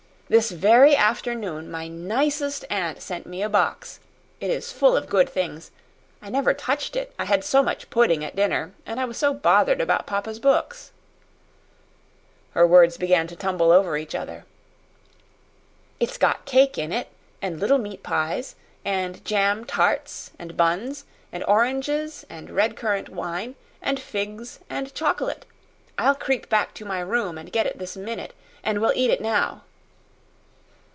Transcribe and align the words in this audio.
"This 0.31 0.51
very 0.51 0.95
afternoon 0.95 1.69
my 1.69 1.89
nicest 1.89 2.63
aunt 2.69 3.01
sent 3.01 3.27
me 3.27 3.43
a 3.43 3.49
box. 3.49 3.99
It 4.39 4.49
is 4.49 4.71
full 4.71 4.95
of 4.95 5.09
good 5.09 5.27
things. 5.29 5.71
I 6.21 6.29
never 6.29 6.53
touched 6.53 6.95
it, 6.95 7.13
I 7.19 7.25
had 7.25 7.43
so 7.43 7.61
much 7.61 7.89
pudding 7.89 8.23
at 8.23 8.33
dinner, 8.33 8.71
and 8.85 8.97
I 8.97 9.03
was 9.03 9.17
so 9.17 9.33
bothered 9.33 9.81
about 9.81 10.07
papa's 10.07 10.39
books." 10.39 10.93
Her 12.51 12.65
words 12.65 12.95
began 12.95 13.27
to 13.27 13.35
tumble 13.35 13.73
over 13.73 13.97
each 13.97 14.15
other. 14.15 14.45
"It's 15.99 16.17
got 16.17 16.45
cake 16.45 16.77
in 16.77 16.93
it, 16.93 17.09
and 17.41 17.59
little 17.59 17.77
meat 17.77 18.01
pies, 18.01 18.55
and 18.85 19.25
jam 19.25 19.65
tarts 19.65 20.31
and 20.39 20.55
buns, 20.55 21.03
and 21.33 21.43
oranges 21.43 22.25
and 22.29 22.51
red 22.51 22.77
currant 22.77 23.09
wine, 23.09 23.55
and 23.81 23.99
figs 23.99 24.61
and 24.69 24.93
chocolate. 24.95 25.45
I'll 25.97 26.15
creep 26.15 26.47
back 26.47 26.73
to 26.75 26.85
my 26.85 27.01
room 27.01 27.37
and 27.37 27.51
get 27.51 27.65
it 27.67 27.79
this 27.79 27.97
minute, 27.97 28.33
and 28.63 28.79
we'll 28.79 28.93
eat 28.95 29.11
it 29.11 29.19
now." 29.19 29.63